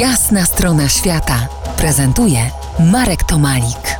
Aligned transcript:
Jasna 0.00 0.44
strona 0.44 0.88
świata 0.88 1.48
prezentuje 1.76 2.38
Marek 2.92 3.24
Tomalik. 3.24 3.98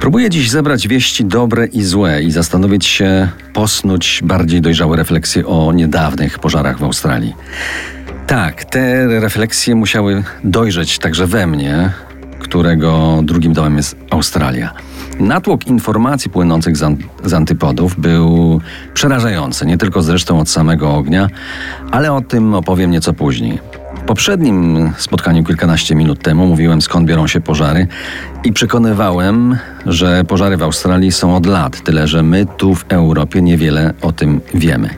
Próbuję 0.00 0.30
dziś 0.30 0.50
zebrać 0.50 0.88
wieści 0.88 1.24
dobre 1.24 1.66
i 1.66 1.82
złe 1.82 2.22
i 2.22 2.30
zastanowić 2.30 2.86
się, 2.86 3.28
posnuć 3.52 4.20
bardziej 4.24 4.60
dojrzałe 4.60 4.96
refleksje 4.96 5.46
o 5.46 5.72
niedawnych 5.72 6.38
pożarach 6.38 6.78
w 6.78 6.84
Australii. 6.84 7.34
Tak, 8.26 8.64
te 8.64 9.06
refleksje 9.20 9.74
musiały 9.74 10.24
dojrzeć 10.44 10.98
także 10.98 11.26
we 11.26 11.46
mnie, 11.46 11.92
którego 12.38 13.20
drugim 13.22 13.52
domem 13.52 13.76
jest 13.76 13.96
Australia. 14.10 14.72
Natłok 15.20 15.66
informacji 15.66 16.30
płynących 16.30 16.76
z, 16.76 16.82
an 16.82 16.96
z, 17.24 17.34
antypodów 17.34 18.00
był 18.00 18.60
przerażający, 18.94 19.66
nie 19.66 19.78
tylko 19.78 20.02
zresztą 20.02 20.40
od 20.40 20.48
samego 20.48 20.94
ognia, 20.94 21.28
ale 21.90 22.12
o 22.12 22.20
tym 22.20 22.54
opowiem 22.54 22.90
nieco 22.90 23.12
później. 23.12 23.58
W 23.96 24.06
poprzednim 24.06 24.90
spotkaniu 24.98 25.44
kilkanaście 25.44 25.94
minut 25.94 26.22
temu 26.22 26.46
mówiłem 26.46 26.82
skąd 26.82 27.08
biorą 27.08 27.26
się 27.26 27.40
pożary 27.40 27.86
i 28.44 28.52
przekonywałem, 28.52 29.58
że 29.86 30.24
pożary 30.24 30.56
w 30.56 30.62
Australii 30.62 31.12
są 31.12 31.36
od 31.36 31.46
lat, 31.46 31.80
tyle 31.84 32.08
że 32.08 32.22
my 32.22 32.46
tu 32.56 32.74
w 32.74 32.84
Europie 32.88 33.42
niewiele 33.42 33.94
o 34.02 34.12
tym 34.12 34.40
wiemy. 34.54 34.90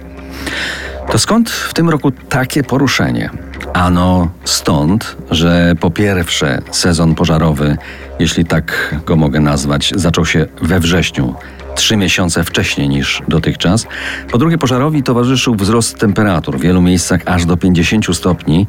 To 1.10 1.18
skąd 1.18 1.50
w 1.50 1.74
tym 1.74 1.90
roku 1.90 2.10
takie 2.10 2.62
poruszenie? 2.62 3.30
Ano 3.76 4.28
stąd, 4.44 5.16
że 5.30 5.74
po 5.80 5.90
pierwsze 5.90 6.62
sezon 6.70 7.14
pożarowy, 7.14 7.76
jeśli 8.18 8.44
tak 8.44 8.94
go 9.06 9.16
mogę 9.16 9.40
nazwać, 9.40 9.92
zaczął 9.96 10.26
się 10.26 10.46
we 10.62 10.80
wrześniu 10.80 11.34
trzy 11.76 11.96
miesiące 11.96 12.44
wcześniej 12.44 12.88
niż 12.88 13.22
dotychczas. 13.28 13.86
Po 14.30 14.38
drugie, 14.38 14.58
pożarowi 14.58 15.02
towarzyszył 15.02 15.54
wzrost 15.54 15.98
temperatur 15.98 16.58
w 16.58 16.60
wielu 16.60 16.82
miejscach 16.82 17.20
aż 17.26 17.44
do 17.44 17.56
50 17.56 18.16
stopni, 18.16 18.66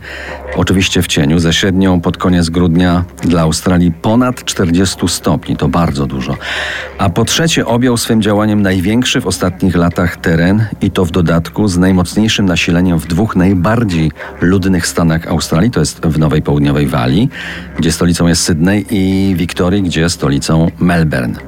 oczywiście 0.55 1.01
w 1.01 1.07
cieniu, 1.07 1.39
ze 1.39 1.53
średnią 1.53 2.01
pod 2.01 2.17
koniec 2.17 2.49
grudnia 2.49 3.03
dla 3.23 3.41
Australii 3.41 3.91
ponad 3.91 4.45
40 4.45 5.07
stopni, 5.07 5.57
to 5.57 5.67
bardzo 5.67 6.05
dużo. 6.05 6.37
A 6.97 7.09
po 7.09 7.25
trzecie, 7.25 7.65
objął 7.65 7.97
swym 7.97 8.21
działaniem 8.21 8.61
największy 8.61 9.21
w 9.21 9.27
ostatnich 9.27 9.75
latach 9.75 10.17
teren 10.17 10.65
i 10.81 10.91
to 10.91 11.05
w 11.05 11.11
dodatku 11.11 11.67
z 11.67 11.77
najmocniejszym 11.77 12.45
nasileniem 12.45 12.99
w 12.99 13.07
dwóch 13.07 13.35
najbardziej 13.35 14.11
ludnych 14.41 14.87
stanach 14.87 15.27
Australii, 15.27 15.71
to 15.71 15.79
jest 15.79 16.05
w 16.05 16.19
Nowej 16.19 16.41
Południowej 16.41 16.87
Walii, 16.87 17.29
gdzie 17.77 17.91
stolicą 17.91 18.27
jest 18.27 18.43
Sydney 18.43 18.85
i 18.89 19.35
Wiktorii, 19.35 19.83
gdzie 19.83 20.09
stolicą 20.09 20.71
Melbourne 20.79 21.39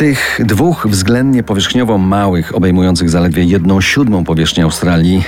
tych 0.00 0.40
dwóch 0.44 0.86
względnie 0.90 1.42
powierzchniowo 1.42 1.98
małych, 1.98 2.56
obejmujących 2.56 3.10
zaledwie 3.10 3.44
jedną 3.44 3.80
siódmą 3.80 4.24
powierzchnię 4.24 4.64
Australii, 4.64 5.24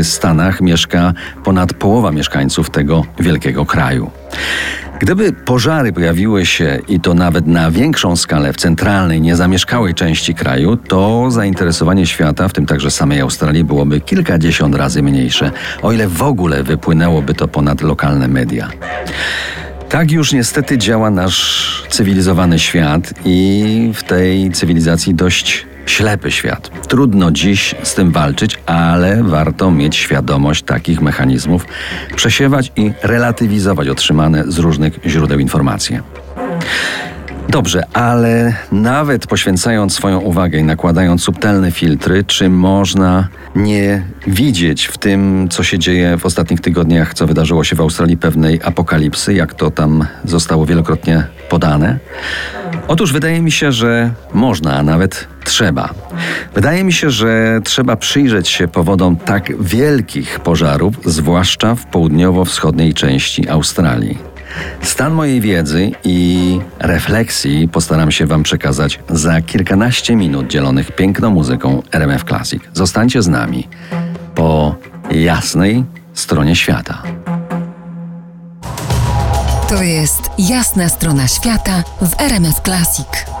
y, 0.00 0.04
Stanach 0.04 0.60
mieszka 0.60 1.12
ponad 1.44 1.72
połowa 1.72 2.12
mieszkańców 2.12 2.70
tego 2.70 3.04
wielkiego 3.20 3.66
kraju. 3.66 4.10
Gdyby 5.00 5.32
pożary 5.32 5.92
pojawiły 5.92 6.46
się 6.46 6.78
i 6.88 7.00
to 7.00 7.14
nawet 7.14 7.46
na 7.46 7.70
większą 7.70 8.16
skalę 8.16 8.52
w 8.52 8.56
centralnej, 8.56 9.20
niezamieszkałej 9.20 9.94
części 9.94 10.34
kraju, 10.34 10.76
to 10.76 11.30
zainteresowanie 11.30 12.06
świata, 12.06 12.48
w 12.48 12.52
tym 12.52 12.66
także 12.66 12.90
samej 12.90 13.20
Australii, 13.20 13.64
byłoby 13.64 14.00
kilkadziesiąt 14.00 14.74
razy 14.74 15.02
mniejsze, 15.02 15.50
o 15.82 15.92
ile 15.92 16.08
w 16.08 16.22
ogóle 16.22 16.62
wypłynęłoby 16.62 17.34
to 17.34 17.48
ponad 17.48 17.82
lokalne 17.82 18.28
media. 18.28 18.68
Tak 19.88 20.10
już 20.10 20.32
niestety 20.32 20.78
działa 20.78 21.10
nasz 21.10 21.82
cywilizowany 21.88 22.58
świat 22.58 23.14
i 23.24 23.90
w 23.94 24.02
tej 24.02 24.50
cywilizacji 24.50 25.14
dość 25.14 25.66
ślepy 25.86 26.30
świat. 26.30 26.86
Trudno 26.88 27.30
dziś 27.30 27.74
z 27.82 27.94
tym 27.94 28.12
walczyć, 28.12 28.58
ale 28.66 29.22
warto 29.22 29.70
mieć 29.70 29.96
świadomość 29.96 30.62
takich 30.62 31.00
mechanizmów, 31.00 31.66
przesiewać 32.16 32.72
i 32.76 32.92
relatywizować 33.02 33.88
otrzymane 33.88 34.44
z 34.46 34.58
różnych 34.58 34.98
źródeł 35.06 35.38
informacje. 35.38 36.02
Dobrze, 37.48 37.86
ale 37.92 38.54
nawet 38.72 39.26
poświęcając 39.26 39.94
swoją 39.94 40.20
uwagę 40.20 40.58
i 40.58 40.64
nakładając 40.64 41.22
subtelne 41.22 41.70
filtry, 41.70 42.24
czy 42.24 42.48
można 42.48 43.28
nie 43.54 44.02
widzieć 44.26 44.86
w 44.86 44.98
tym, 44.98 45.48
co 45.50 45.62
się 45.62 45.78
dzieje 45.78 46.16
w 46.16 46.26
ostatnich 46.26 46.60
tygodniach, 46.60 47.14
co 47.14 47.26
wydarzyło 47.26 47.64
się 47.64 47.76
w 47.76 47.80
Australii, 47.80 48.16
pewnej 48.16 48.60
apokalipsy, 48.64 49.34
jak 49.34 49.54
to 49.54 49.70
tam 49.70 50.06
zostało 50.24 50.66
wielokrotnie 50.66 51.24
podane? 51.48 51.98
Otóż 52.88 53.12
wydaje 53.12 53.42
mi 53.42 53.50
się, 53.50 53.72
że 53.72 54.10
można, 54.34 54.76
a 54.76 54.82
nawet 54.82 55.28
trzeba. 55.44 55.88
Wydaje 56.54 56.84
mi 56.84 56.92
się, 56.92 57.10
że 57.10 57.60
trzeba 57.64 57.96
przyjrzeć 57.96 58.48
się 58.48 58.68
powodom 58.68 59.16
tak 59.16 59.62
wielkich 59.62 60.40
pożarów, 60.40 60.94
zwłaszcza 61.04 61.74
w 61.74 61.86
południowo-wschodniej 61.86 62.94
części 62.94 63.48
Australii. 63.48 64.37
Stan 64.82 65.12
mojej 65.12 65.40
wiedzy 65.40 65.90
i 66.04 66.60
refleksji 66.78 67.68
postaram 67.68 68.10
się 68.10 68.26
Wam 68.26 68.42
przekazać 68.42 69.00
za 69.10 69.40
kilkanaście 69.40 70.16
minut 70.16 70.46
dzielonych 70.46 70.92
piękną 70.92 71.30
muzyką 71.30 71.82
RMF 71.92 72.24
Classic. 72.24 72.62
Zostańcie 72.74 73.22
z 73.22 73.28
nami 73.28 73.68
po 74.34 74.74
jasnej 75.10 75.84
stronie 76.14 76.56
świata. 76.56 77.02
To 79.68 79.82
jest 79.82 80.30
jasna 80.38 80.88
strona 80.88 81.28
świata 81.28 81.82
w 82.02 82.20
RMF 82.20 82.60
Classic. 82.60 83.37